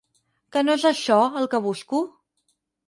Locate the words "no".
0.69-0.77